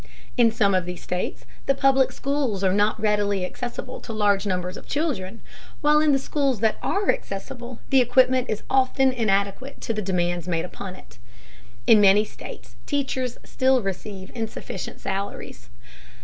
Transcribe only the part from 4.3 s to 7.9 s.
numbers of children, while in the schools that are accessible